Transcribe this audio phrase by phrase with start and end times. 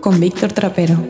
[0.00, 1.06] Con Víctor Trapero.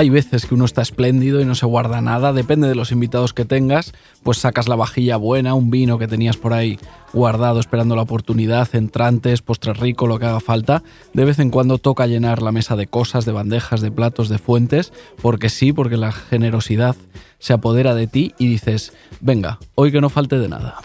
[0.00, 3.34] Hay veces que uno está espléndido y no se guarda nada, depende de los invitados
[3.34, 3.92] que tengas,
[4.22, 6.78] pues sacas la vajilla buena, un vino que tenías por ahí
[7.12, 10.82] guardado esperando la oportunidad, entrantes, postre rico, lo que haga falta.
[11.12, 14.38] De vez en cuando toca llenar la mesa de cosas, de bandejas, de platos, de
[14.38, 14.90] fuentes,
[15.20, 16.96] porque sí, porque la generosidad
[17.38, 20.76] se apodera de ti y dices, venga, hoy que no falte de nada.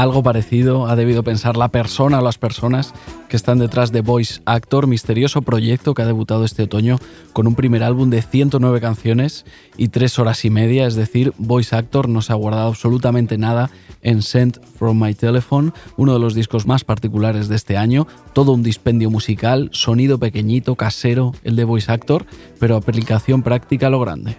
[0.00, 2.94] Algo parecido ha debido pensar la persona o las personas
[3.28, 6.96] que están detrás de Voice Actor, misterioso proyecto que ha debutado este otoño
[7.34, 9.44] con un primer álbum de 109 canciones
[9.76, 13.68] y 3 horas y media, es decir, Voice Actor no se ha guardado absolutamente nada
[14.00, 18.52] en Sent From My Telephone, uno de los discos más particulares de este año, todo
[18.52, 22.24] un dispendio musical, sonido pequeñito, casero, el de Voice Actor,
[22.58, 24.38] pero aplicación práctica a lo grande.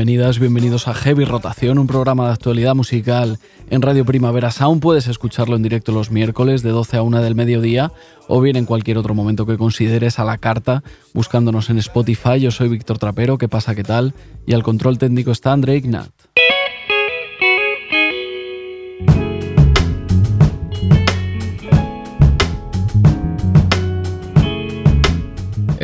[0.00, 3.38] Bienvenidas, bienvenidos a Heavy Rotación, un programa de actualidad musical
[3.68, 4.80] en Radio Primavera Sound.
[4.80, 7.92] Puedes escucharlo en directo los miércoles de 12 a 1 del mediodía
[8.26, 10.82] o bien en cualquier otro momento que consideres a la carta
[11.12, 12.40] buscándonos en Spotify.
[12.40, 13.74] Yo soy Víctor Trapero, ¿qué pasa?
[13.74, 14.14] ¿Qué tal?
[14.46, 16.08] Y al control técnico está André Ignat.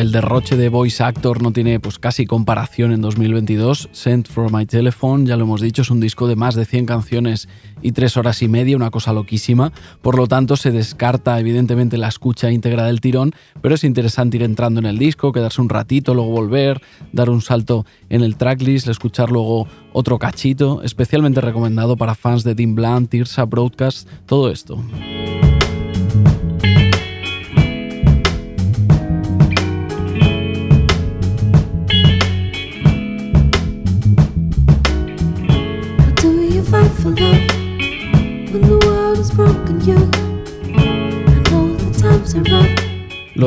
[0.06, 3.88] El derroche de voice actor no tiene pues casi comparación en 2022.
[3.90, 6.86] Sent for My Telephone, ya lo hemos dicho, es un disco de más de 100
[6.86, 7.48] canciones
[7.82, 9.72] y 3 horas y media, una cosa loquísima.
[10.02, 14.44] Por lo tanto, se descarta evidentemente la escucha íntegra del tirón, pero es interesante ir
[14.44, 16.80] entrando en el disco, quedarse un ratito, luego volver,
[17.10, 22.54] dar un salto en el tracklist, escuchar luego otro cachito, especialmente recomendado para fans de
[22.54, 24.78] Dean Blunt, Tirsa, Broadcast, todo esto.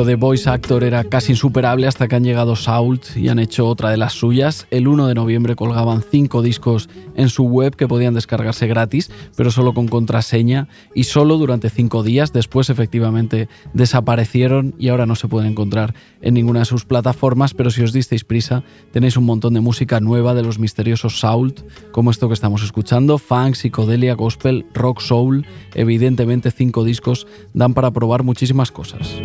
[0.04, 3.90] De Voice Actor era casi insuperable hasta que han llegado Sault y han hecho otra
[3.90, 4.66] de las suyas.
[4.70, 9.50] El 1 de noviembre colgaban cinco discos en su web que podían descargarse gratis, pero
[9.50, 12.32] solo con contraseña y solo durante cinco días.
[12.32, 17.70] Después efectivamente desaparecieron y ahora no se pueden encontrar en ninguna de sus plataformas, pero
[17.70, 18.62] si os disteis prisa
[18.92, 21.60] tenéis un montón de música nueva de los misteriosos Sault,
[21.90, 25.46] como esto que estamos escuchando, funk, psicodelia, gospel, rock, soul.
[25.74, 29.16] Evidentemente cinco discos dan para probar muchísimas cosas.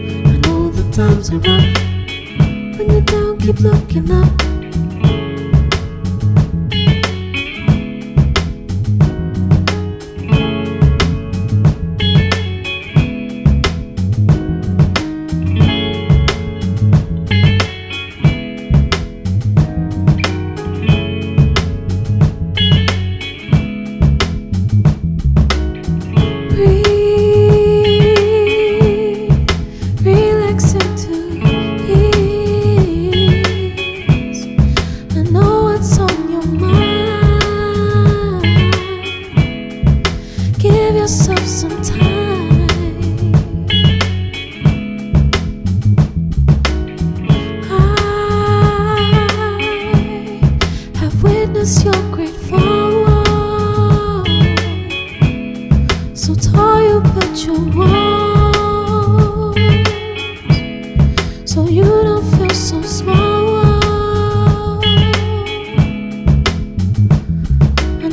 [0.97, 4.54] When you don't keep looking up.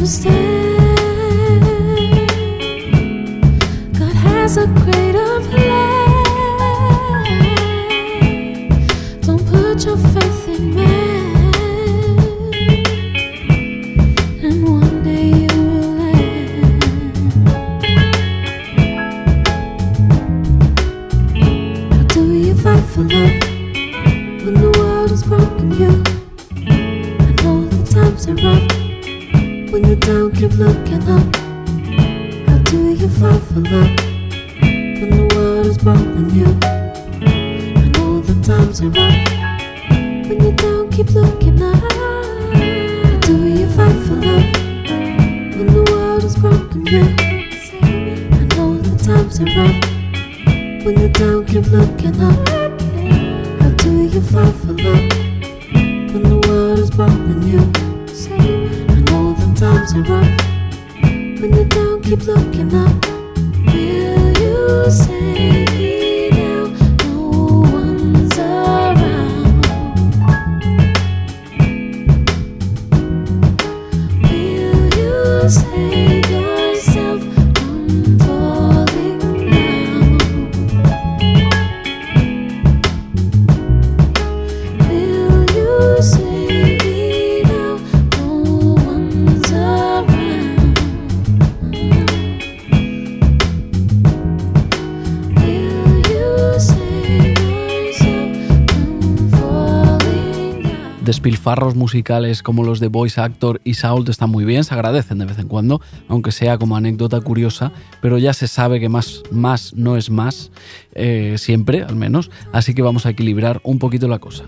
[0.04, 0.52] Say
[101.52, 105.26] despilfarros musicales como los de Voice Actor y Saul están muy bien, se agradecen de
[105.26, 109.74] vez en cuando, aunque sea como anécdota curiosa, pero ya se sabe que más, más
[109.74, 110.50] no es más,
[110.94, 114.44] eh, siempre al menos, así que vamos a equilibrar un poquito la cosa.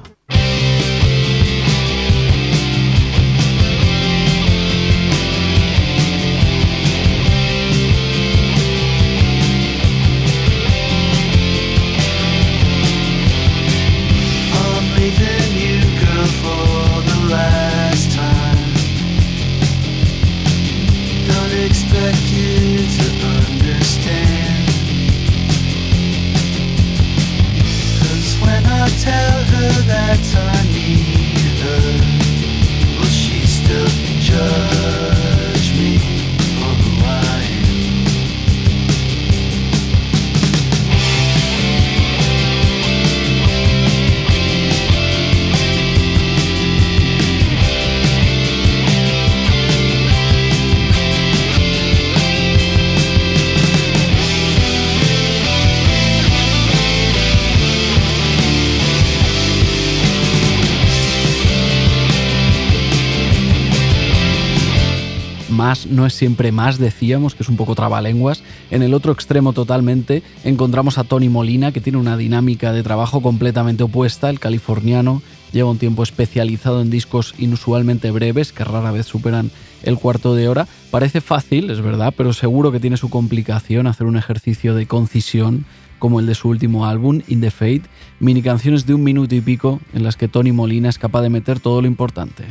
[66.06, 68.42] Es siempre más, decíamos, que es un poco trabalenguas.
[68.70, 73.22] En el otro extremo totalmente encontramos a Tony Molina, que tiene una dinámica de trabajo
[73.22, 74.30] completamente opuesta.
[74.30, 79.50] El californiano lleva un tiempo especializado en discos inusualmente breves, que rara vez superan
[79.82, 80.66] el cuarto de hora.
[80.90, 85.64] Parece fácil, es verdad, pero seguro que tiene su complicación hacer un ejercicio de concisión
[85.98, 87.84] como el de su último álbum, In the Fate,
[88.20, 91.30] mini canciones de un minuto y pico en las que Tony Molina es capaz de
[91.30, 92.44] meter todo lo importante.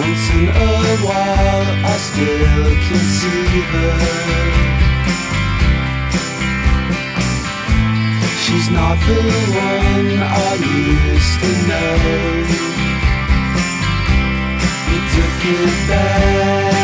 [0.00, 3.94] Once in a while, I still can see her.
[8.42, 9.20] She's not the
[9.68, 11.94] one I used to know.
[14.88, 16.79] We took it back.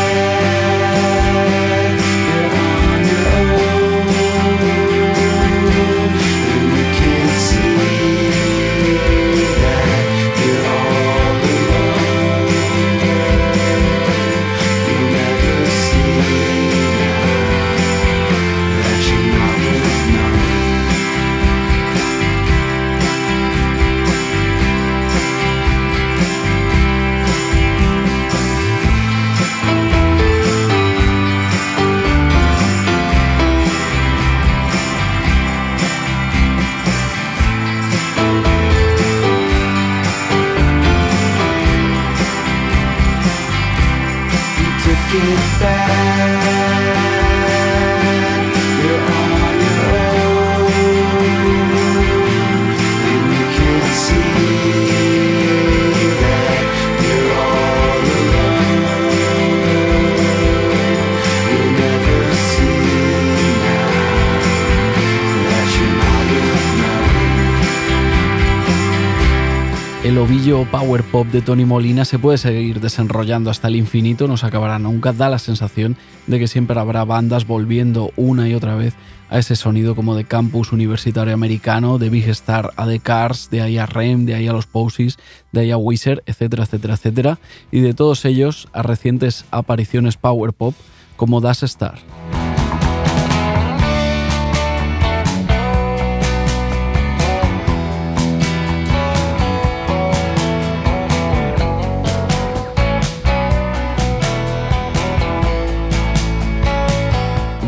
[70.27, 74.37] El ovillo power pop de Tony Molina se puede seguir desenrollando hasta el infinito, no
[74.37, 78.75] se acabará nunca, da la sensación de que siempre habrá bandas volviendo una y otra
[78.75, 78.95] vez
[79.31, 83.63] a ese sonido como de campus universitario americano, de Big Star a The Cars, de
[83.63, 85.17] ahí a Rem, de ahí a los Posies,
[85.53, 87.39] de ahí a Wizard, etcétera, etcétera, etcétera,
[87.71, 90.75] y de todos ellos a recientes apariciones power pop
[91.15, 92.01] como Das Star.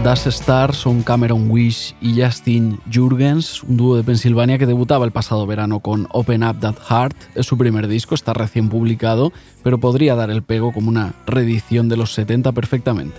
[0.08, 5.10] Das Star son Cameron Wish y Justin Jurgens, un dúo de Pensilvania que debutaba el
[5.10, 7.14] pasado verano con Open Up That Heart.
[7.34, 11.90] Es su primer disco, está recién publicado, pero podría dar el pego como una reedición
[11.90, 13.18] de los 70 perfectamente.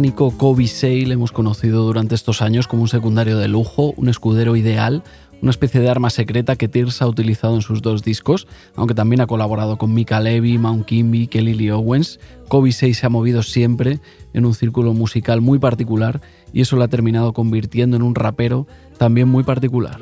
[0.00, 4.56] Británico Kobe Sale hemos conocido durante estos años como un secundario de lujo, un escudero
[4.56, 5.02] ideal,
[5.42, 9.20] una especie de arma secreta que Tears ha utilizado en sus dos discos, aunque también
[9.20, 12.18] ha colaborado con Mika Levy, Mount Kimby, Kelly Lee Owens.
[12.48, 14.00] Kobe Sale se ha movido siempre
[14.32, 16.22] en un círculo musical muy particular
[16.54, 19.98] y eso lo ha terminado convirtiendo en un rapero también muy particular.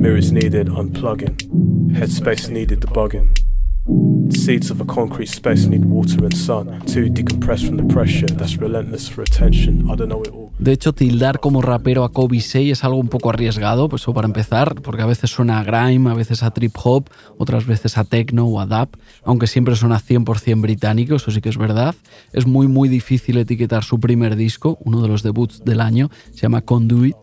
[0.00, 1.92] Mirrors needed unplugging.
[1.94, 3.39] Headspace needed debugging.
[3.86, 8.58] Seeds of a concrete space need water and sun to decompress from the pressure that's
[8.58, 9.90] relentless for attention.
[9.90, 10.50] I don't know it all.
[10.58, 14.12] De hecho, tildar como rapero a Kobe 6 es algo un poco arriesgado, pues eso
[14.12, 17.96] para empezar, porque a veces suena a grime, a veces a trip hop, otras veces
[17.96, 18.90] a techno o a dub,
[19.24, 21.94] aunque siempre suena 100% británico, eso sí que es verdad.
[22.34, 26.42] Es muy muy difícil etiquetar su primer disco, uno de los debuts del año, se
[26.42, 27.16] llama Conduit,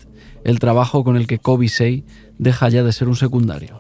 [0.43, 2.03] el trabajo con el que Kobe 6
[2.39, 3.77] deja ya de ser un secundario.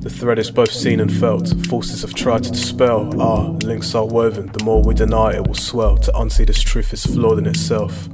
[0.00, 1.54] The thread is both seen and felt.
[1.66, 3.20] Forces have tried to dispel.
[3.22, 4.50] Our links are woven.
[4.52, 5.96] The more we deny it will swell.
[5.98, 8.08] To unsee this truth is flawed in itself.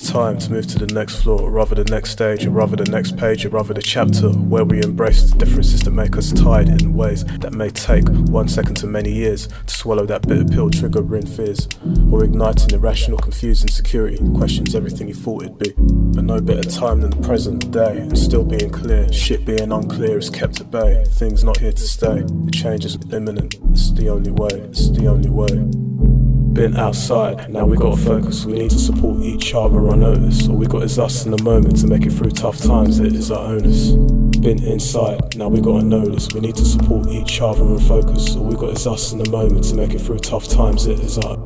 [0.00, 2.74] It's time to move to the next floor, or rather the next stage, or rather
[2.74, 6.32] the next page, or rather the chapter where we embrace the differences that make us
[6.32, 10.46] tied in ways that may take one second to many years to swallow that bitter
[10.46, 11.68] pill, triggering fears,
[12.10, 15.74] or igniting irrational, confused insecurity, questions everything you thought it'd be.
[15.76, 20.16] But no better time than the present day, and still being clear, shit being unclear
[20.16, 21.04] is kept at bay.
[21.08, 23.56] Things not here to stay, the change is imminent.
[23.72, 26.19] It's the only way, it's the only way.
[26.52, 28.44] Been outside, now we gotta focus.
[28.44, 30.48] We need to support each other on notice.
[30.48, 32.98] All we got is us in the moment to make it through tough times.
[32.98, 33.92] It is our onus.
[34.40, 36.32] Been inside, now we gotta notice.
[36.34, 38.34] We need to support each other and focus.
[38.34, 40.86] All we got is us in the moment to make it through tough times.
[40.86, 41.36] It is our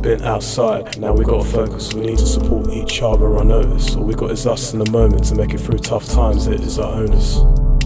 [0.00, 1.92] been outside, now we gotta focus.
[1.92, 3.94] We need to support each other on notice.
[3.94, 6.46] All we got is us in the moment to make it through tough times.
[6.46, 7.40] It is our onus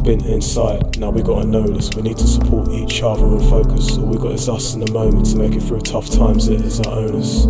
[0.09, 0.99] been inside.
[0.99, 1.95] Now we gotta know this.
[1.95, 3.99] We need to support each other and focus.
[3.99, 6.49] All we got is us in the moment to make it through tough times.
[6.49, 7.45] It is our onus.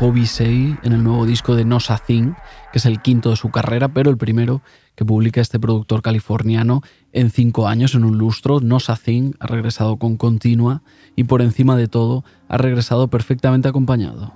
[0.00, 2.32] Buscar a Kobe Sei en el nuevo disco de Nosa Thing,
[2.72, 4.62] que es el quinto de su carrera, pero el primero
[4.96, 6.82] que publica este productor californiano
[7.12, 8.60] en cinco años, en un lustro.
[8.60, 10.82] Nosa Thing ha regresado con continua
[11.16, 14.32] y por encima de todo ha regresado perfectamente acompañado.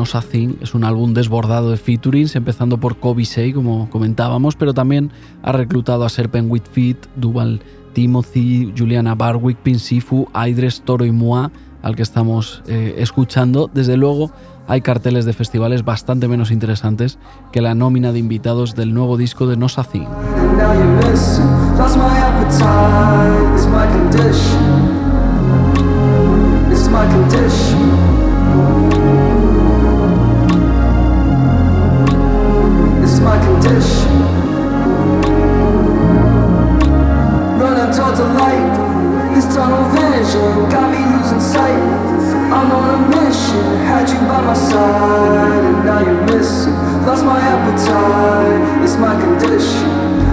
[0.00, 4.72] Nosa Thing es un álbum desbordado de featurings, empezando por Kobe Sei, como comentábamos, pero
[4.72, 7.60] también ha reclutado a Serpent Whitfeet, Duval
[7.92, 13.70] Timothy, Juliana Barwick, Pinsifu, Aidres, Toro y Mua, al que estamos eh, escuchando.
[13.74, 14.30] Desde luego,
[14.66, 17.18] hay carteles de festivales bastante menos interesantes
[17.52, 20.06] que la nómina de invitados del nuevo disco de Nosa Thing.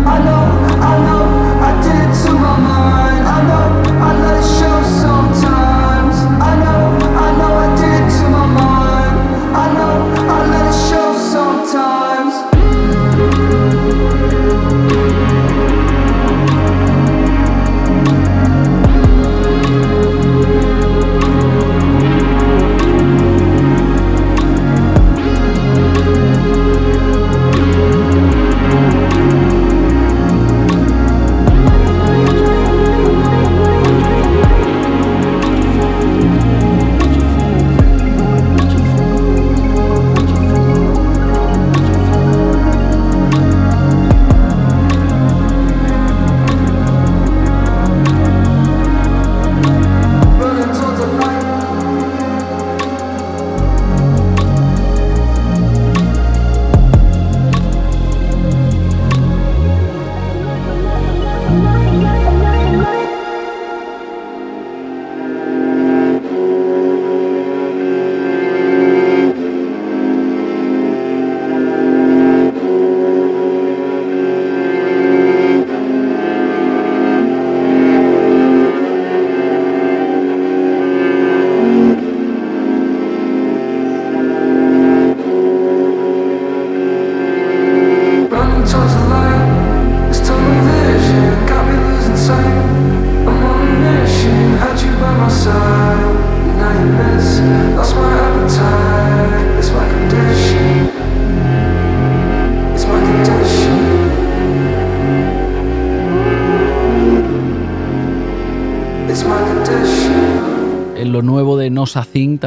[0.07, 0.45] I know,
[0.81, 1.25] I know,
[1.67, 3.27] I did it to my mind.
[3.27, 3.67] I know,
[4.01, 5.26] I let it show sometimes.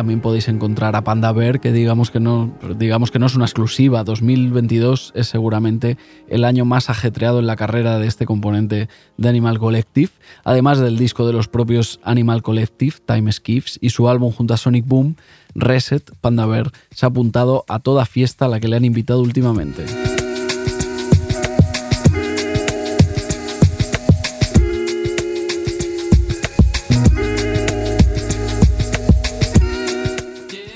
[0.01, 3.45] También podéis encontrar a Panda Bear, que digamos que no, digamos que no es una
[3.45, 4.03] exclusiva.
[4.03, 9.59] 2022 es seguramente el año más ajetreado en la carrera de este componente de Animal
[9.59, 10.09] Collective,
[10.43, 14.57] además del disco de los propios Animal Collective, Time Skiffs, y su álbum junto a
[14.57, 15.17] Sonic Boom,
[15.55, 19.21] Reset, Panda Bear se ha apuntado a toda fiesta a la que le han invitado
[19.21, 19.85] últimamente.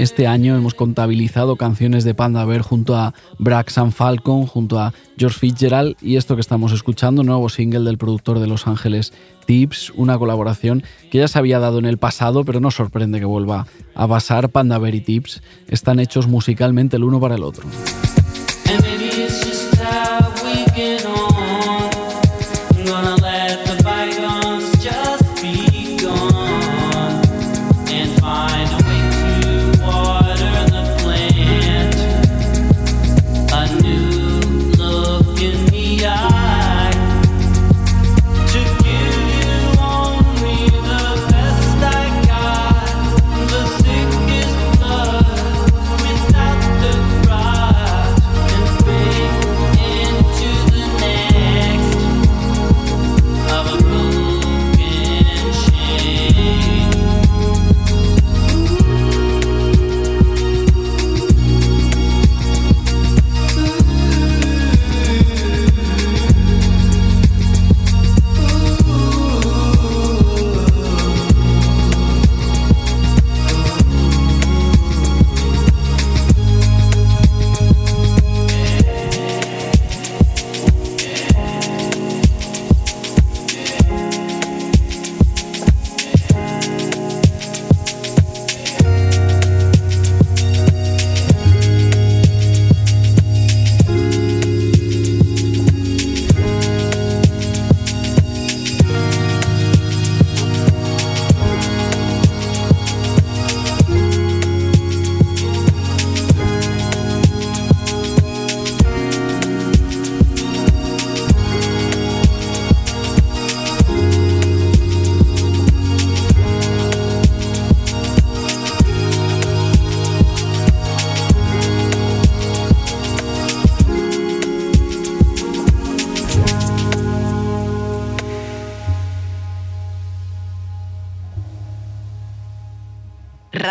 [0.05, 5.39] Este año hemos contabilizado canciones de Panda Bear junto a Braxan Falcon, junto a George
[5.39, 9.15] Fitzgerald y esto que estamos escuchando, nuevo single del productor de Los Ángeles,
[9.47, 13.25] Tips, una colaboración que ya se había dado en el pasado, pero no sorprende que
[13.25, 14.51] vuelva a pasar.
[14.51, 17.67] Panda Bear y Tips están hechos musicalmente el uno para el otro.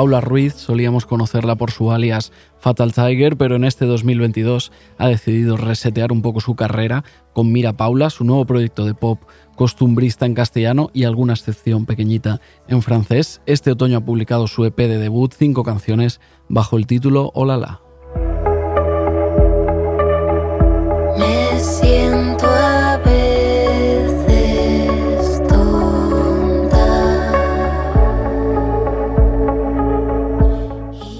[0.00, 5.58] Paula Ruiz solíamos conocerla por su alias Fatal Tiger, pero en este 2022 ha decidido
[5.58, 9.20] resetear un poco su carrera con Mira Paula, su nuevo proyecto de pop
[9.56, 13.42] costumbrista en castellano y alguna excepción pequeñita en francés.
[13.44, 17.58] Este otoño ha publicado su EP de debut, cinco canciones, bajo el título Hola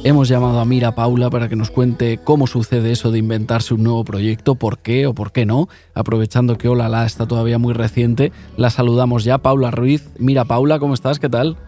[0.03, 3.83] Hemos llamado a Mira Paula para que nos cuente cómo sucede eso de inventarse un
[3.83, 5.69] nuevo proyecto, por qué o por qué no.
[5.95, 9.37] Aprovechando que Hola La está todavía muy reciente, la saludamos ya.
[9.39, 10.09] Paula Ruiz.
[10.19, 11.19] Mira Paula, ¿cómo estás?
[11.19, 11.59] ¿Qué tal?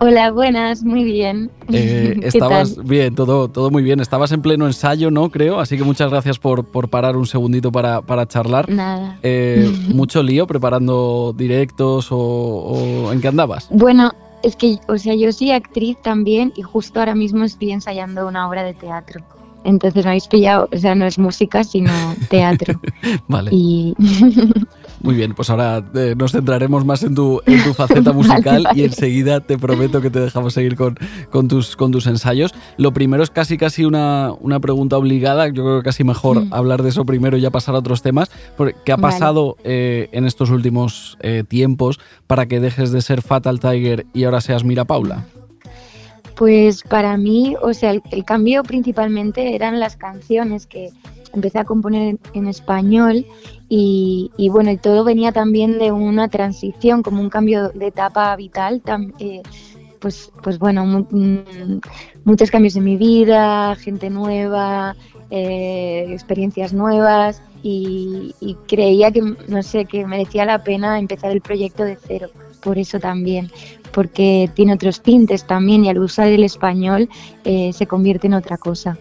[0.00, 1.50] Hola, buenas, muy bien.
[1.72, 2.84] Eh, ¿Qué estabas tal?
[2.84, 4.00] bien, todo, todo muy bien.
[4.00, 5.30] Estabas en pleno ensayo, ¿no?
[5.30, 5.58] Creo.
[5.58, 8.68] Así que muchas gracias por, por parar un segundito para, para charlar.
[8.68, 9.18] Nada.
[9.22, 13.68] Eh, mucho lío preparando directos o, o en qué andabas.
[13.70, 18.26] Bueno, es que, o sea, yo soy actriz también y justo ahora mismo estoy ensayando
[18.26, 19.22] una obra de teatro.
[19.64, 21.92] Entonces me habéis pillado, o sea, no es música, sino
[22.28, 22.80] teatro.
[23.28, 23.50] Vale.
[23.52, 23.94] Y
[25.02, 28.84] Muy bien, pues ahora eh, nos centraremos más en tu, en tu faceta musical y
[28.84, 30.96] enseguida te prometo que te dejamos seguir con,
[31.30, 32.54] con, tus, con tus ensayos.
[32.76, 36.54] Lo primero es casi casi una, una pregunta obligada, yo creo que casi mejor Mm.
[36.54, 38.30] hablar de eso primero y ya pasar a otros temas.
[38.56, 39.12] porque ¿Qué ha Vale.
[39.12, 44.22] pasado eh, en estos últimos eh, tiempos para que dejes de ser Fatal Tiger y
[44.24, 45.24] ahora seas Mira Paula?
[46.36, 50.90] Pues para mí, o sea, el, el cambio principalmente eran las canciones que
[51.32, 53.26] empecé a componer en, español
[53.68, 58.82] y, bueno, y todo venía también de una transición, como un cambio de etapa vital.
[58.84, 59.42] tam- eh,
[60.00, 61.80] pues, pues bueno, mu- mm,
[62.24, 64.96] muchos cambios en mi vida, gente nueva,
[65.30, 71.40] eh, experiencias nuevas y, y creía que, no sé, que merecía la pena empezar el
[71.40, 72.28] proyecto de cero,
[72.60, 73.50] por eso también
[73.92, 77.08] porque tiene otros tintes también y al usar el español
[77.44, 78.98] eh, se convierte en otra cosa.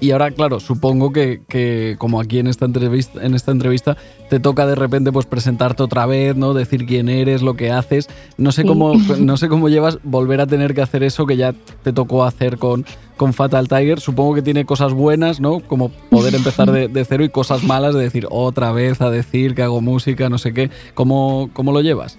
[0.00, 3.96] Y ahora, claro, supongo que, que como aquí en esta entrevista, en esta entrevista,
[4.30, 6.54] te toca de repente pues presentarte otra vez, ¿no?
[6.54, 8.08] Decir quién eres, lo que haces.
[8.36, 8.68] No sé Sí.
[8.68, 12.24] cómo, no sé cómo llevas volver a tener que hacer eso que ya te tocó
[12.24, 12.84] hacer con,
[13.16, 14.00] con Fatal Tiger.
[14.00, 15.60] Supongo que tiene cosas buenas, ¿no?
[15.60, 19.54] Como poder empezar de, de cero y cosas malas de decir otra vez a decir
[19.54, 20.70] que hago música, no sé qué.
[20.94, 22.16] ¿Cómo, cómo lo llevas?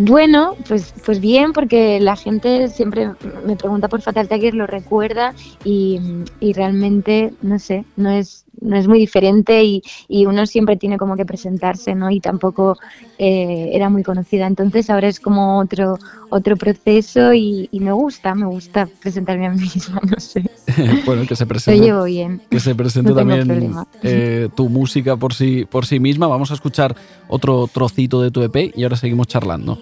[0.00, 3.10] Bueno, pues, pues bien, porque la gente siempre
[3.44, 5.34] me pregunta por Fatal Tiger, lo recuerda
[5.64, 5.98] y,
[6.38, 10.98] y realmente, no sé, no es, no es muy diferente y, y uno siempre tiene
[10.98, 12.10] como que presentarse, ¿no?
[12.10, 12.78] Y tampoco
[13.18, 14.46] eh, era muy conocida.
[14.46, 15.98] Entonces ahora es como otro,
[16.30, 20.44] otro proceso y, y me gusta, me gusta presentarme a mí misma, no sé.
[21.06, 21.84] bueno, que se Lo presente.
[21.84, 22.40] llevo bien.
[22.50, 26.26] que se presente No también eh, tu música por sí, por sí misma.
[26.26, 26.94] Vamos a escuchar
[27.28, 29.78] otro trocito de tu EP y ahora seguimos charlando.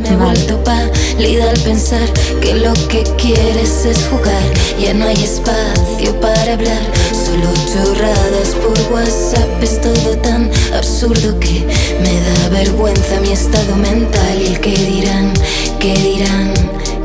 [0.00, 2.08] Me he vuelto pálida al pensar
[2.40, 4.42] que lo que quieres es jugar.
[4.78, 6.82] Ya no hay espacio para hablar,
[7.12, 9.62] solo chorradas por WhatsApp.
[9.62, 11.66] Es todo tan absurdo que
[12.02, 15.32] me da vergüenza mi estado mental y el que dirán,
[15.78, 16.52] que dirán,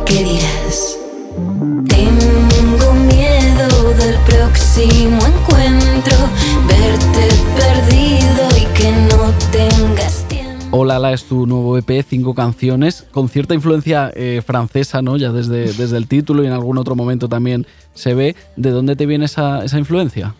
[0.05, 0.97] que dirás.
[1.87, 6.17] Tengo miedo del próximo encuentro,
[6.67, 7.38] verte
[10.79, 10.93] tiempo.
[10.93, 15.17] Hola, la es tu nuevo EP, cinco canciones, con cierta influencia eh, francesa, ¿no?
[15.17, 18.35] Ya desde, desde el título y en algún otro momento también se ve.
[18.55, 20.35] ¿De dónde te viene esa, esa influencia?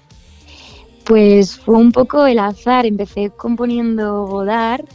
[1.05, 2.85] Pues fue un poco el azar.
[2.85, 4.85] Empecé componiendo Godard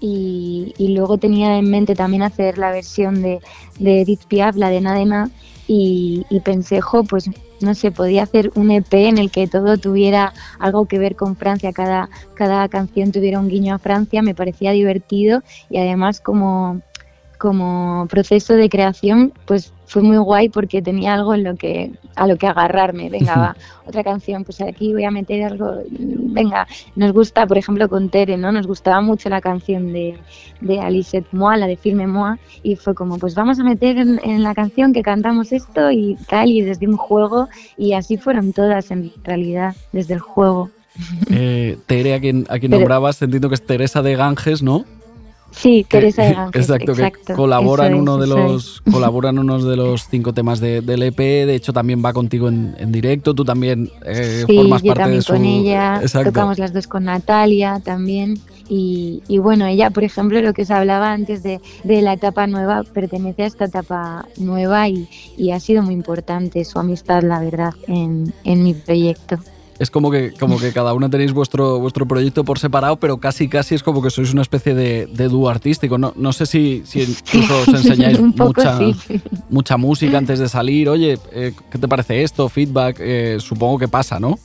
[0.00, 3.40] y, y luego tenía en mente también hacer la versión de,
[3.78, 5.30] de Edith Piaf, la de Nadena,
[5.66, 10.32] y, y pensé, pues no sé, podía hacer un EP en el que todo tuviera
[10.58, 14.72] algo que ver con Francia, cada, cada canción tuviera un guiño a Francia, me parecía
[14.72, 16.82] divertido y además como
[17.44, 22.26] como proceso de creación, pues fue muy guay porque tenía algo en lo que, a
[22.26, 23.10] lo que agarrarme.
[23.10, 25.74] Venga, va, otra canción, pues aquí voy a meter algo.
[25.90, 28.50] Venga, nos gusta, por ejemplo, con Tere, ¿no?
[28.50, 30.16] Nos gustaba mucho la canción de,
[30.62, 34.18] de Alicet Moa, la de Firme Moa, y fue como, pues vamos a meter en,
[34.24, 38.54] en la canción que cantamos esto y tal, y desde un juego, y así fueron
[38.54, 40.70] todas en realidad, desde el juego.
[41.30, 44.86] Eh, Tere, a quien, a quien Pero- nombrabas, entiendo que es Teresa de Ganges, ¿no?
[45.56, 49.38] Sí, Teresa de Ganges, exacto, exacto, que colabora en eso uno es, de los colaboran
[49.38, 51.18] unos de los cinco temas de- del EP.
[51.18, 53.34] De hecho, también va contigo en, en directo.
[53.34, 55.32] Tú también eh, Sí, formas yo parte también de su.
[55.32, 56.30] con ella, Exacto.
[56.32, 58.38] tocamos las dos con Natalia también.
[58.68, 62.46] Y, y bueno, ella, por ejemplo, lo que os hablaba antes de, de la etapa
[62.46, 67.40] nueva, pertenece a esta etapa nueva y, y ha sido muy importante su amistad, la
[67.40, 69.38] verdad, en, en mi proyecto.
[69.78, 73.48] Es como que, como que cada una tenéis vuestro, vuestro proyecto por separado, pero casi
[73.48, 75.98] casi es como que sois una especie de, de dúo artístico.
[75.98, 77.02] No, no sé si, si
[77.34, 79.20] incluso os enseñáis mucha, sí.
[79.50, 80.88] mucha música antes de salir.
[80.88, 82.48] Oye, eh, ¿qué te parece esto?
[82.48, 84.38] Feedback, eh, supongo que pasa, ¿no?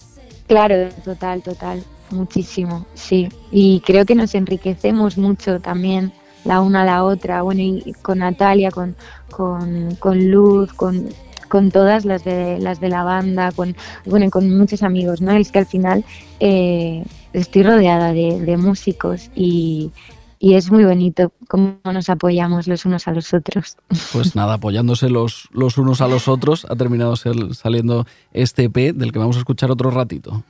[0.48, 3.30] Claro, total, total, muchísimo, sí.
[3.52, 6.12] Y creo que nos enriquecemos mucho también
[6.44, 8.96] la una a la otra, bueno, y con Natalia, con,
[9.30, 11.10] con, con Luz, con,
[11.50, 15.32] con todas las de, las de la banda, con, bueno, con muchos amigos, ¿no?
[15.34, 16.06] Es que al final
[16.40, 19.92] eh, estoy rodeada de, de músicos y,
[20.40, 23.76] y es muy bonito cómo nos apoyamos los unos a los otros.
[24.14, 28.94] Pues nada, apoyándose los, los unos a los otros, ha terminado ser- saliendo este EP
[28.96, 30.44] del que vamos a escuchar otro ratito.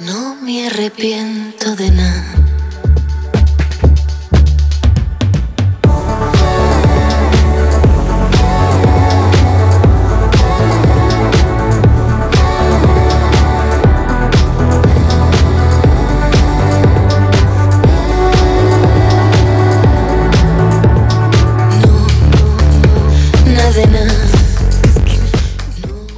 [0.00, 2.49] No me arrepiento de nada.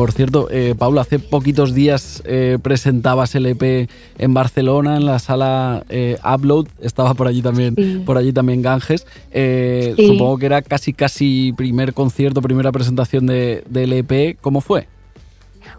[0.02, 3.88] Por cierto, eh, Paula, hace poquitos días eh, presentabas el EP
[4.18, 6.66] en Barcelona, en la sala eh, Upload.
[6.80, 8.02] Estaba por allí también, Sí.
[8.04, 9.06] por allí también Ganges.
[9.30, 10.08] Eh, Sí.
[10.08, 14.36] Supongo que era casi casi primer concierto, primera presentación de, del EP.
[14.40, 14.88] ¿Cómo fue?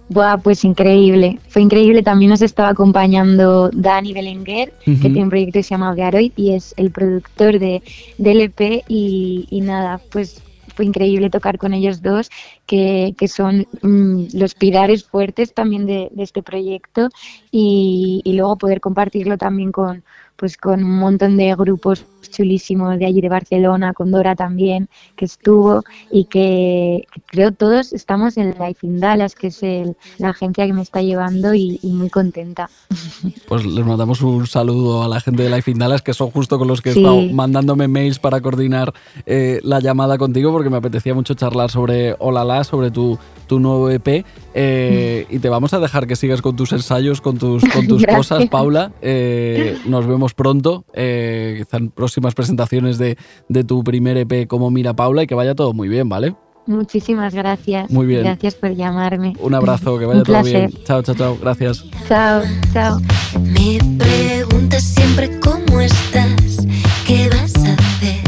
[0.07, 1.39] Buah, pues increíble.
[1.49, 2.01] Fue increíble.
[2.01, 6.51] También nos estaba acompañando Dani Belenguer, que tiene un proyecto que se llama Garoid y
[6.51, 7.83] es el productor de,
[8.17, 8.85] del EP.
[8.87, 10.41] Y, y nada, pues
[10.73, 12.29] fue increíble tocar con ellos dos,
[12.65, 17.09] que, que son mm, los pilares fuertes también de, de este proyecto.
[17.51, 20.03] Y, y luego poder compartirlo también con,
[20.35, 25.25] pues, con un montón de grupos chulísimos de allí de Barcelona, con Dora también, que
[25.25, 30.65] estuvo y que, creo todos estamos en Life in Dallas, que es el- la agencia
[30.65, 32.69] que me está llevando y, y muy contenta.
[33.47, 36.57] Pues les mandamos un saludo a la gente de Life in Dallas, que son justo
[36.57, 36.99] con los que he Sí.
[36.99, 38.93] estado mandándome mails para coordinar
[39.25, 43.17] eh, la llamada contigo, porque me apetecía mucho charlar sobre Olala, sobre tu,
[43.47, 44.25] tu nuevo EP.
[44.55, 48.01] eh, y te vamos a dejar que sigas con tus ensayos, con tus, con tus
[48.03, 48.15] Gracias.
[48.29, 48.91] cosas, Paula.
[49.01, 51.89] Eh, nos vemos pronto, eh, quizá en
[52.23, 53.17] próximas presentaciones de,
[53.49, 56.35] de tu primer EP como Mira Paula, y que vaya todo muy bien, ¿vale?
[56.65, 57.91] Muchísimas gracias.
[57.91, 58.23] Muy bien.
[58.23, 59.33] Gracias por llamarme.
[59.39, 60.69] Un abrazo, que vaya Un todo placer.
[60.69, 60.83] bien.
[60.85, 61.37] Chao, chao, chao.
[61.41, 61.83] Gracias.
[62.07, 62.99] Chao, chao.
[63.41, 66.65] Me preguntas siempre cómo estás,
[67.05, 68.21] qué vas a hacer,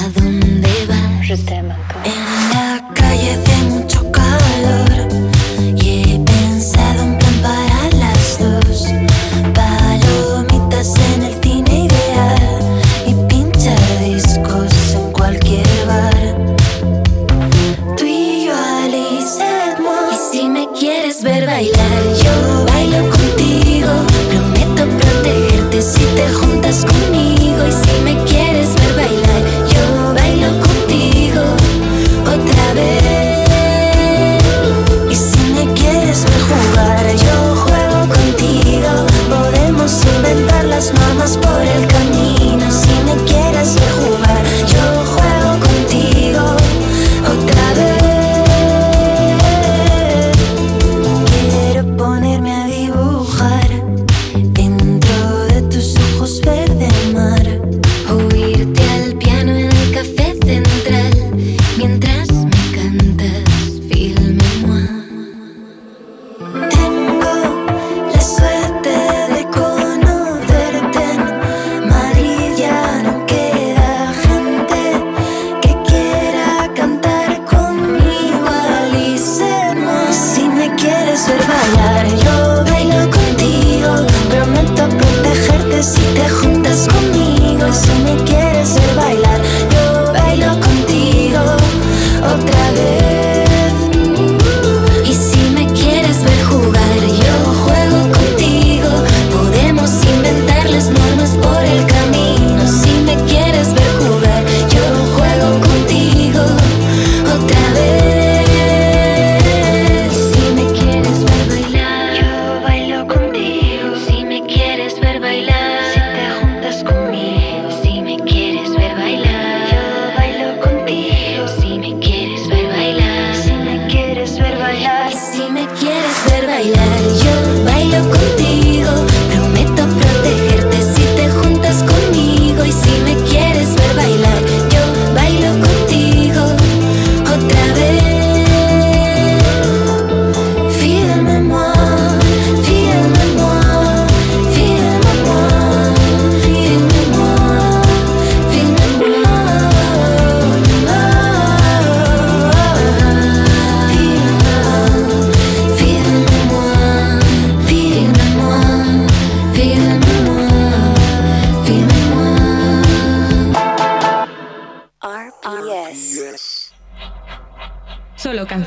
[0.00, 1.91] a dónde vas.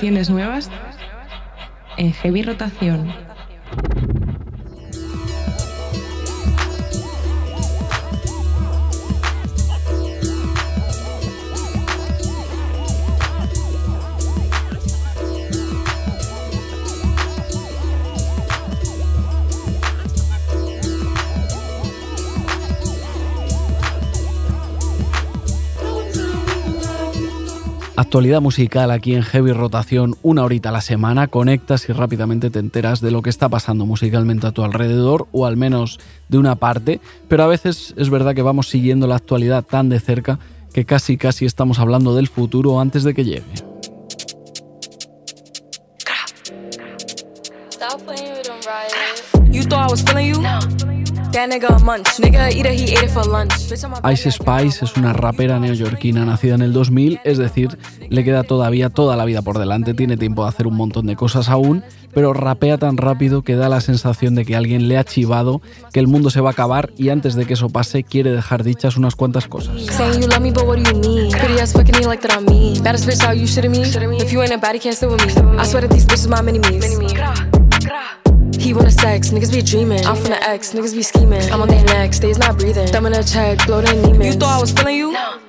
[0.05, 0.69] Canciones nuevas
[1.97, 3.11] en heavy rotación.
[28.05, 32.59] Actualidad musical aquí en Heavy Rotación, una horita a la semana, conectas y rápidamente te
[32.59, 35.99] enteras de lo que está pasando musicalmente a tu alrededor, o al menos
[36.29, 39.99] de una parte, pero a veces es verdad que vamos siguiendo la actualidad tan de
[39.99, 40.37] cerca
[40.71, 43.41] que casi casi estamos hablando del futuro antes de que llegue.
[47.71, 49.25] Stop playing with them, Riley.
[49.51, 49.63] You
[54.09, 57.77] Ice Spice es una rapera neoyorquina nacida en el 2000, es decir,
[58.07, 61.17] le queda todavía toda la vida por delante, tiene tiempo de hacer un montón de
[61.17, 61.83] cosas aún,
[62.13, 65.61] pero rapea tan rápido que da la sensación de que alguien le ha chivado,
[65.91, 68.63] que el mundo se va a acabar y antes de que eso pase quiere dejar
[68.63, 69.75] dichas unas cuantas cosas.
[78.53, 80.05] He wanna sex, niggas be dreaming.
[80.05, 81.41] I'm from the X, niggas be scheming.
[81.51, 82.87] I'm on their necks, they's not breathing.
[82.87, 84.27] Thumbing a check, blow their knee.
[84.27, 85.13] You thought I was feeling you?
[85.13, 85.39] No.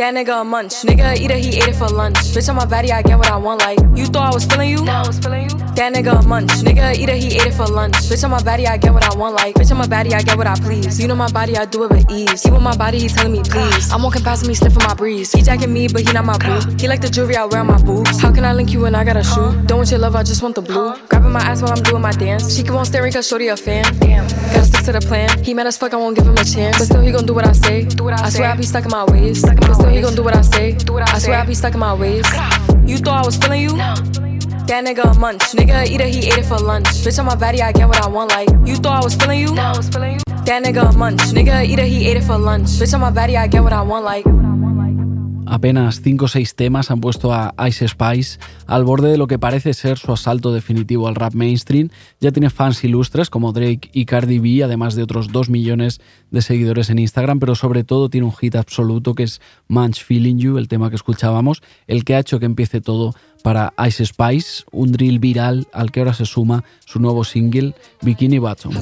[0.00, 0.72] That nigga a munch.
[0.80, 2.16] Nigga eat it, he ate it for lunch.
[2.32, 3.60] Bitch, on my body, I get what I want.
[3.60, 4.78] Like, you thought I was feeling you?
[4.86, 6.48] That nigga a munch.
[6.64, 7.92] Nigga eat it, he ate it for lunch.
[8.08, 9.34] Bitch, on my body, I get what I want.
[9.34, 10.98] Like, bitch, on my body, I get what I please.
[10.98, 12.42] You know my body, I do it with ease.
[12.42, 13.92] He with my body, he telling me please.
[13.92, 15.32] I'm walking past him, he sniffing my breeze.
[15.32, 16.60] He jacking me, but he not my boo.
[16.78, 18.22] He like the jewelry I wear on my boobs.
[18.22, 19.52] How can I link you when I got a shoe?
[19.66, 20.96] Don't want your love, I just want the blue.
[21.08, 22.56] Grabbing my ass while I'm doing my dance.
[22.56, 23.84] She keep on staring cause shorty a fan.
[23.98, 24.26] Damn.
[24.28, 25.28] Gotta stick to the plan.
[25.44, 26.78] He mad as fuck, I won't give him a chance.
[26.78, 27.84] But still, he gon' do what I say.
[27.84, 29.40] Do what I I swear I be stuck in my ways.
[29.40, 30.76] stuck But still, he gon' do what I say.
[30.76, 32.26] I swear I be stuck in my ways.
[32.86, 33.76] You thought I was feeling you?
[34.66, 35.42] That nigga a munch.
[35.52, 36.86] Nigga eat it, he ate it for lunch.
[37.02, 38.30] Bitch, on my baddie, I get what I want.
[38.30, 39.54] Like, you thought I was feeling you?
[40.46, 41.20] That nigga a munch.
[41.34, 42.68] Nigga eat it, he ate it for lunch.
[42.78, 44.04] Bitch, on my baddie, I get what I want.
[44.04, 44.24] Like,
[45.50, 48.38] Apenas 5 o 6 temas han puesto a Ice Spice
[48.68, 51.90] al borde de lo que parece ser su asalto definitivo al rap mainstream.
[52.20, 56.40] Ya tiene fans ilustres como Drake y Cardi B, además de otros 2 millones de
[56.40, 60.56] seguidores en Instagram, pero sobre todo tiene un hit absoluto que es Munch Feeling You,
[60.56, 64.92] el tema que escuchábamos, el que ha hecho que empiece todo para Ice Spice, un
[64.92, 68.72] drill viral al que ahora se suma su nuevo single Bikini Bottom.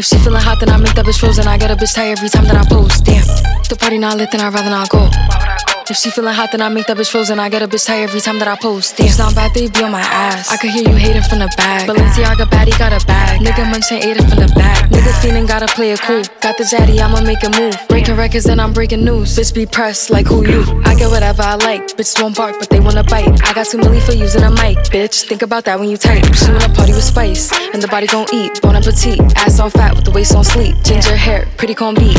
[0.00, 1.46] If she feeling hot, then I'm linked up, it's frozen.
[1.46, 3.04] I get a bitch tired every time that I post.
[3.04, 3.20] Damn,
[3.68, 4.96] the party not lit, then I'd rather not go.
[4.96, 5.79] Why would I go?
[5.90, 7.40] If she feeling hot, then I make that bitch frozen.
[7.40, 9.00] I get a bitch tired every time that I post.
[9.00, 10.48] It's not bad, they be on my ass.
[10.48, 11.88] I could hear you hating from the back.
[11.88, 13.40] Balenciaga baddie got a bag.
[13.40, 14.88] Nigga munching ate it from the back.
[14.88, 16.22] Nigga feeling gotta play it cool.
[16.40, 17.74] Got the zaddy, I'ma make a move.
[17.88, 19.36] Breaking records and I'm breaking news.
[19.36, 20.62] Bitch be pressed like who you?
[20.84, 21.82] I get whatever I like.
[21.98, 23.26] Bitch won't bark, but they wanna bite.
[23.42, 24.78] I got two milli for using a mic.
[24.94, 26.22] Bitch, think about that when you type.
[26.36, 28.62] She wanna party with spice, and the body gon' eat.
[28.62, 29.18] Bon appetit.
[29.34, 30.76] Ass on fat with the waist on sleep.
[30.84, 32.16] Ginger hair, pretty con beat.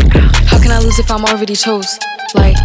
[0.52, 1.98] How can I lose if I'm already chose?
[2.36, 2.58] Like.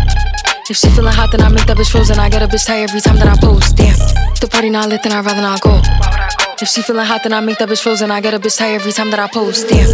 [0.69, 2.19] If she feeling hot, then I make that bitch frozen.
[2.19, 3.77] I get a bitch tired every time that I post.
[3.77, 3.97] Damn,
[4.41, 6.46] the party not lit, then I'd rather not go.
[6.59, 8.11] If she feeling hot, then I make that bitch frozen.
[8.11, 9.69] I get a bitch tired every time that I post.
[9.69, 9.87] Damn,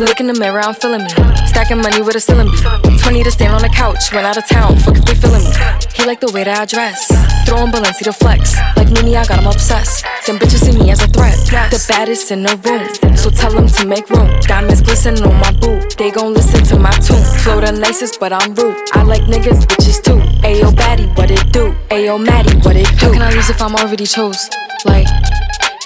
[0.00, 1.10] look in the mirror, I'm feeling me.
[1.44, 2.64] Stacking money with a ceiling beat.
[3.04, 4.78] 20 to stand on the couch, went out of town.
[4.78, 5.52] Fuck if they feeling me.
[5.92, 7.04] He like the way that I dress.
[7.44, 8.56] Throwing Balenci to flex.
[8.76, 10.06] Like Mimi, I got him obsessed.
[10.24, 11.36] Them bitches see me as a threat.
[11.68, 12.88] The baddest in the room.
[13.14, 14.32] So tell them to make room.
[14.40, 15.98] Diamonds glisten on my boot.
[15.98, 17.22] They gon' listen to my tune.
[17.44, 18.76] Flow the nicest, but I'm rude.
[18.94, 20.16] I like niggas, bitches too.
[20.40, 21.76] Ayo, baddie, what it do?
[21.92, 23.06] Ayo, Maddie, what it do?
[23.06, 24.48] How can I lose if I'm already chose?
[24.84, 25.06] Like,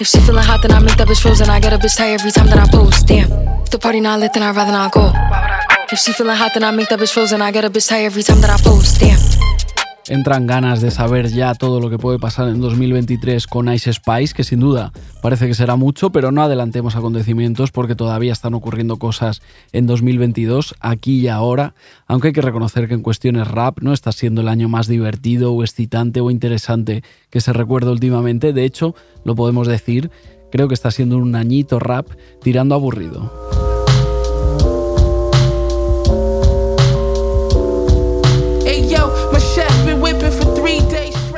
[0.01, 1.47] if she feeling hot, then I make that bitch frozen.
[1.47, 3.05] I get a bitch tired every time that I post.
[3.05, 3.31] Damn,
[3.61, 5.13] if the party not lit, then I'd rather not go.
[5.91, 7.41] If she feeling hot, then I make that bitch frozen.
[7.41, 8.99] I get a bitch tired every time that I post.
[8.99, 9.50] Damn.
[10.07, 14.33] Entran ganas de saber ya todo lo que puede pasar en 2023 con Ice Spice,
[14.33, 14.91] que sin duda
[15.21, 19.41] parece que será mucho, pero no adelantemos acontecimientos porque todavía están ocurriendo cosas
[19.71, 21.75] en 2022, aquí y ahora,
[22.07, 25.53] aunque hay que reconocer que en cuestiones rap no está siendo el año más divertido
[25.53, 30.11] o excitante o interesante que se recuerda últimamente, de hecho, lo podemos decir,
[30.51, 32.07] creo que está siendo un añito rap
[32.41, 33.70] tirando aburrido.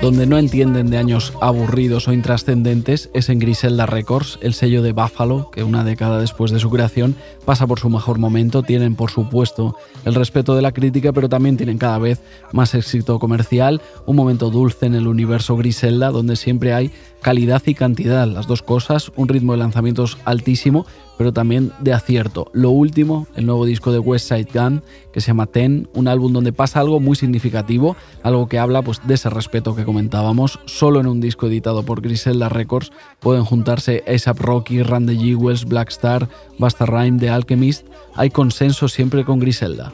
[0.03, 4.91] Donde no entienden de años aburridos o intrascendentes es en Griselda Records, el sello de
[4.91, 8.63] Buffalo, que una década después de su creación pasa por su mejor momento.
[8.63, 13.17] Tienen, por supuesto, el respeto de la crítica, pero también tienen cada vez más éxito
[13.17, 16.91] comercial, un momento dulce en el universo Griselda, donde siempre hay
[17.21, 20.85] calidad y cantidad, las dos cosas, un ritmo de lanzamientos altísimo
[21.17, 22.49] pero también de acierto.
[22.53, 26.33] Lo último, el nuevo disco de West Side Gun, que se llama Ten, un álbum
[26.33, 30.59] donde pasa algo muy significativo, algo que habla pues, de ese respeto que comentábamos.
[30.65, 35.89] Solo en un disco editado por Griselda Records pueden juntarse ASAP Rocky, Randy Jewels, Black
[35.89, 37.87] Star, Basta Rhyme, The Alchemist.
[38.15, 39.93] Hay consenso siempre con Griselda.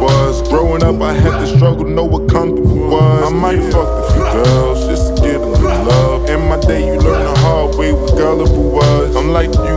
[0.00, 3.22] Growing up, I had to struggle, know what comfortable was.
[3.22, 6.28] I might fuck a few girls just to get a little love.
[6.28, 9.14] In my day, you learn the hard way what gullible was.
[9.14, 9.69] I'm like you,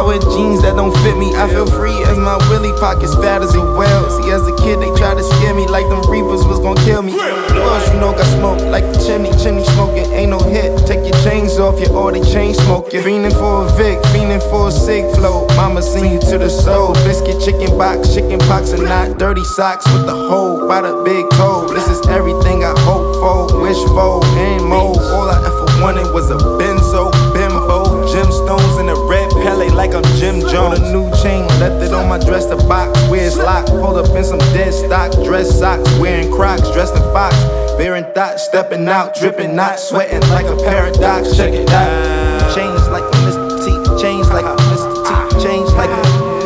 [0.00, 1.28] I wear jeans that don't fit me.
[1.36, 4.08] I feel free as my willy pockets fat as a whale.
[4.08, 7.02] See, as a kid, they tried to scare me like them reapers was gonna kill
[7.02, 7.12] me.
[7.12, 9.28] Plus, you know, got smoke like the chimney.
[9.36, 10.72] Chimney smoking ain't no hit.
[10.88, 13.02] Take your chains off, you all chain smoking.
[13.04, 15.44] Fiending for a Vic, fiending for a sick flow.
[15.52, 16.94] Mama sing you to the soul.
[17.04, 21.28] Biscuit, chicken box, chicken pox, and not dirty socks with the hole by the big
[21.36, 21.68] toe.
[21.68, 24.96] This is everything I hope for, wish for, and more.
[25.12, 30.04] All I ever wanted was a benzo, bimbo, gemstones and a red Pele like I'm
[30.18, 30.78] Jim Jones.
[30.78, 33.68] A new chain, left it on my dress, the box where it's locked.
[33.68, 37.34] Pulled up in some dead stock, dress socks, wearing Crocs, dressed in Fox.
[37.78, 41.36] Bearing thoughts, stepping out, dripping, not sweating like a paradox.
[41.36, 42.54] Check it out.
[42.54, 43.64] Chains like a Mr.
[43.64, 44.92] T, chains like a Mr.
[45.08, 46.02] T, chains like a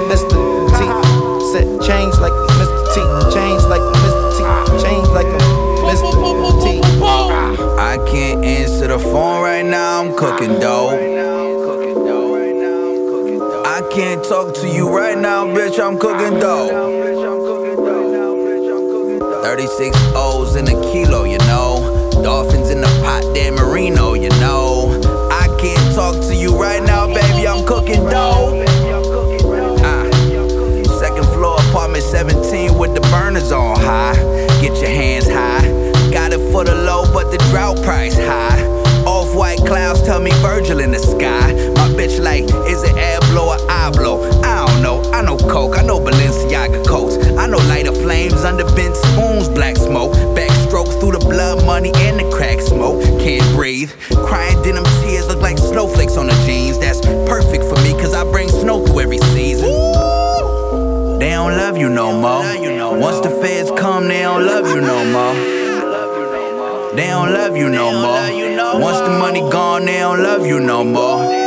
[0.07, 0.31] Mr.
[0.79, 0.87] T.
[1.53, 2.95] Set chains like a Mr.
[2.95, 3.01] T,
[3.35, 4.31] chains like a Mr.
[4.37, 5.39] T, chains like a
[5.83, 6.63] Mr.
[6.63, 6.81] T.
[7.79, 10.94] I can't answer the phone right now, I'm cooking dough.
[14.29, 16.69] Talk to you right now, bitch, I'm cooking dough.
[19.43, 22.11] 36 O's in a kilo, you know.
[22.23, 24.99] Dolphins in the pot, damn Marino, you know.
[25.31, 28.65] I can't talk to you right now, baby, I'm cooking dough.
[29.85, 30.09] Ah.
[30.99, 34.15] Second floor, apartment 17 with the burners on high.
[34.63, 35.69] Get your hands high.
[36.11, 38.84] Got it for the low, but the drought price high.
[39.35, 41.53] White clouds tell me Virgil in the sky.
[41.75, 44.23] My bitch, like, is it air blow or I blow?
[44.43, 45.03] I don't know.
[45.13, 47.17] I know Coke, I know Balenciaga coats.
[47.37, 50.13] I know lighter flames under bent spoons, black smoke.
[50.37, 53.03] Backstroke through the blood money and the crack smoke.
[53.19, 53.91] Can't breathe.
[54.25, 56.79] Crying denim tears look like snowflakes on the jeans.
[56.79, 59.69] That's perfect for me, cause I bring snow through every season.
[61.19, 62.45] They don't love you no more.
[63.01, 65.35] Once the feds come, they don't love you no more.
[66.95, 68.44] They don't love you no more.
[68.81, 71.45] Once the money gone, they don't love you no more.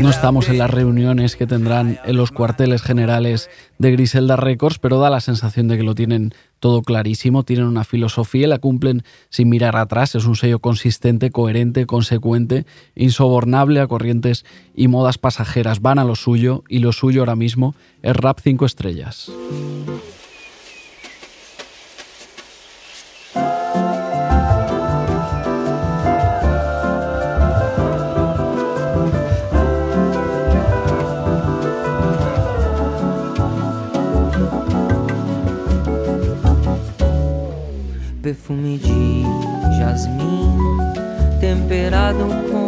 [0.00, 5.00] No estamos en las reuniones que tendrán en los cuarteles generales de Griselda Records, pero
[5.00, 9.02] da la sensación de que lo tienen todo clarísimo, tienen una filosofía y la cumplen
[9.28, 10.14] sin mirar atrás.
[10.14, 14.44] Es un sello consistente, coherente, consecuente, insobornable a corrientes
[14.74, 15.80] y modas pasajeras.
[15.80, 19.30] Van a lo suyo y lo suyo ahora mismo es rap 5 estrellas.
[38.28, 39.24] Perfume de
[39.78, 40.58] jazmín
[41.40, 42.67] temperado con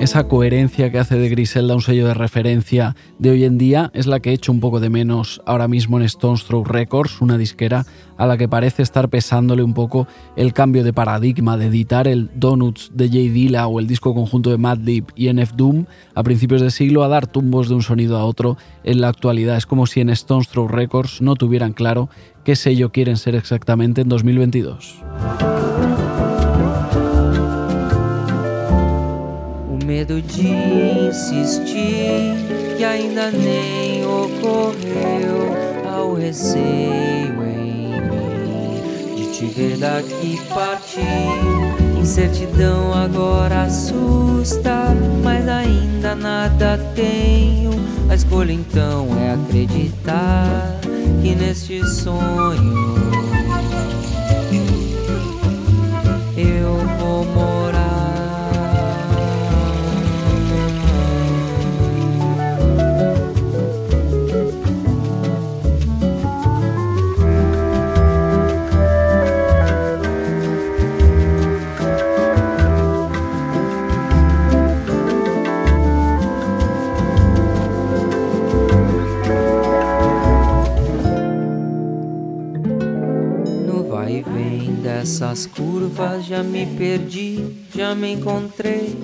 [0.00, 4.06] Esa coherencia que hace de Griselda un sello de referencia de hoy en día es
[4.06, 7.36] la que he hecho un poco de menos ahora mismo en Stone Stroke Records, una
[7.36, 7.84] disquera
[8.16, 12.30] a la que parece estar pesándole un poco el cambio de paradigma de editar el
[12.36, 16.60] Donuts de Jay Dilla o el disco conjunto de Madlib y NF Doom a principios
[16.60, 19.56] de siglo a dar tumbos de un sonido a otro en la actualidad.
[19.56, 22.08] Es como si en Stone Stroke Records no tuvieran claro
[22.44, 25.02] qué sello quieren ser exactamente en 2022.
[29.98, 30.46] Medo de
[31.08, 32.36] insistir
[32.76, 35.56] que ainda nem ocorreu
[35.92, 37.34] ao receio
[39.16, 41.02] em te ver daqui partir.
[41.98, 44.94] Incertidão agora assusta,
[45.24, 47.72] mas ainda nada tenho.
[48.08, 50.78] A escolha então é acreditar
[51.22, 52.94] que neste sonho
[56.36, 57.57] eu vou morar.
[84.98, 88.96] Vem dessas curvas já me perdi, já me encontrei.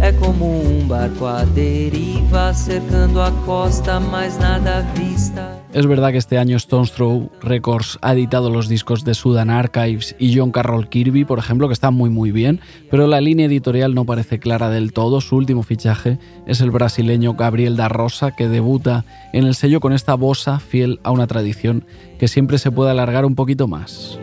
[0.00, 5.60] É como um barco à deriva, cercando a costa, mas nada vista.
[5.72, 10.14] Es verdad que este año Stones Throw Records ha editado los discos de Sudan Archives
[10.18, 12.60] y John Carroll Kirby, por ejemplo, que están muy muy bien,
[12.90, 15.20] pero la línea editorial no parece clara del todo.
[15.20, 19.92] Su último fichaje es el brasileño Gabriel da Rosa, que debuta en el sello con
[19.92, 21.84] esta bossa fiel a una tradición
[22.18, 24.18] que siempre se puede alargar un poquito más.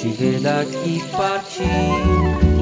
[0.00, 1.66] Te ver daqui partir.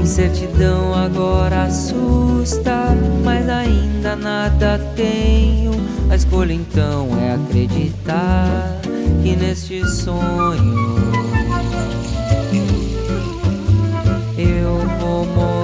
[0.01, 2.89] Incertidão agora assusta,
[3.23, 5.71] mas ainda nada tenho.
[6.11, 8.81] A escolha então é acreditar
[9.23, 10.75] que neste sonho
[14.37, 15.58] eu vou morar.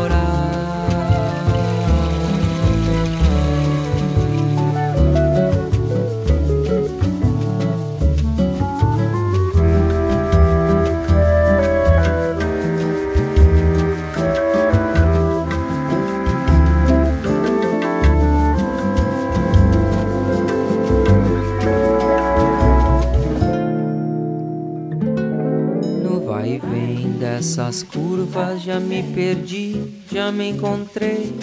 [27.45, 29.77] Vem dessas curvas já me perdi,
[30.11, 31.37] já me encontrei.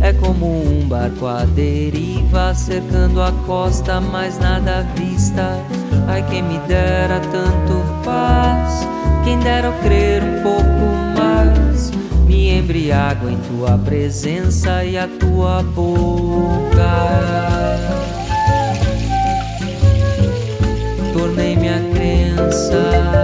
[0.00, 5.58] É como um barco à deriva, cercando a costa, mas nada à vista.
[6.06, 8.86] Ai, quem me dera tanto faz,
[9.24, 11.90] quem dera eu crer um pouco mais.
[12.26, 16.94] Me embriago em tua presença e a tua boca.
[21.12, 23.23] Tornei minha crença.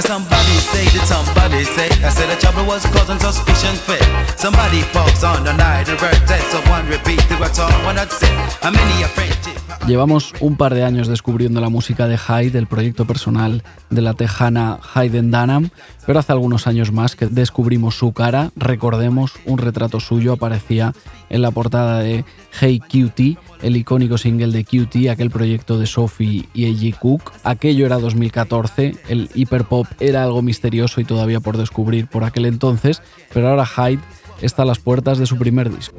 [0.00, 4.02] Somebody say that somebody say I said the trouble was causing suspicion fit.
[4.38, 8.32] Somebody falls on the night and dead, so one repeat the all one had said.
[8.62, 9.71] How many a friendship?
[9.86, 14.14] Llevamos un par de años descubriendo la música de Hyde, el proyecto personal de la
[14.14, 15.70] tejana Hayden Dunham,
[16.06, 18.52] pero hace algunos años más que descubrimos su cara.
[18.54, 20.92] Recordemos, un retrato suyo aparecía
[21.30, 22.24] en la portada de
[22.60, 26.96] Hey Cutie, el icónico single de Cutie, aquel proyecto de Sophie y A.G.
[26.96, 27.32] Cook.
[27.42, 33.02] Aquello era 2014, el hiperpop era algo misterioso y todavía por descubrir por aquel entonces,
[33.34, 34.00] pero ahora Hyde
[34.42, 35.96] está a las puertas de su primer disco.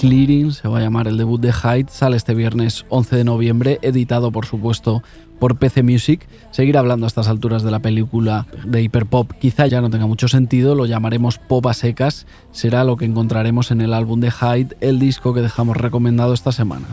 [0.00, 3.78] Clearing, se va a llamar el debut de Hyde, sale este viernes 11 de noviembre,
[3.82, 5.02] editado por supuesto
[5.38, 6.26] por PC Music.
[6.52, 10.26] Seguir hablando a estas alturas de la película de hiperpop quizá ya no tenga mucho
[10.26, 14.74] sentido, lo llamaremos pop a secas, será lo que encontraremos en el álbum de Hyde,
[14.80, 16.86] el disco que dejamos recomendado esta semana.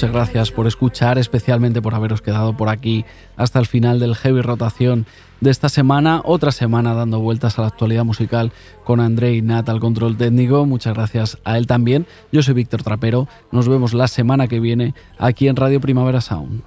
[0.00, 3.04] Muchas gracias por escuchar, especialmente por haberos quedado por aquí
[3.36, 5.04] hasta el final del Heavy Rotación
[5.42, 6.22] de esta semana.
[6.24, 8.50] Otra semana dando vueltas a la actualidad musical
[8.82, 10.64] con André y Nat al control técnico.
[10.64, 12.06] Muchas gracias a él también.
[12.32, 13.28] Yo soy Víctor Trapero.
[13.52, 16.62] Nos vemos la semana que viene aquí en Radio Primavera Sound.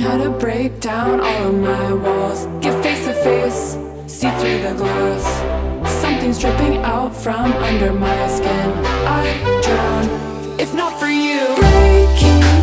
[0.00, 2.46] How to break down all of my walls.
[2.62, 3.76] Get face to face,
[4.06, 5.92] see through the glass.
[6.00, 8.70] Something's dripping out from under my skin.
[9.06, 11.54] I drown, if not for you.
[11.54, 12.59] Breaking.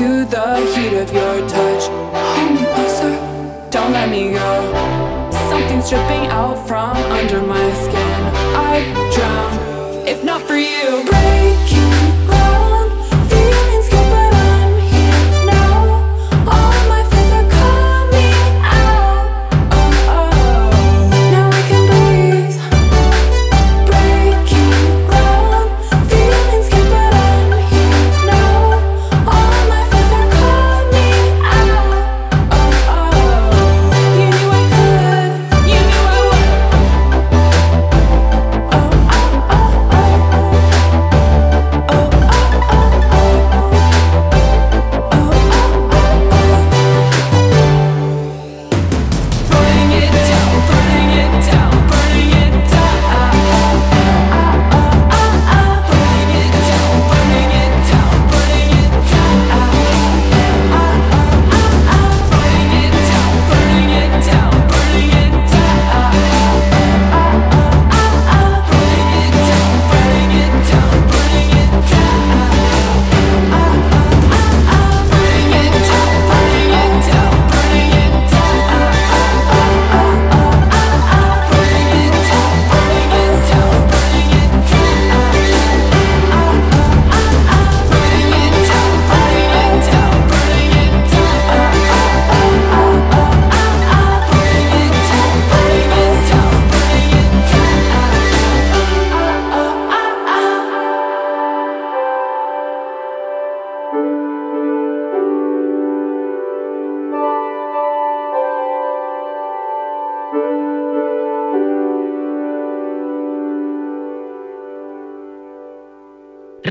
[0.00, 1.84] to the heat of your touch.
[2.34, 3.12] Hold me closer,
[3.68, 5.30] don't let me go.
[5.50, 7.99] Something's dripping out from under my skin.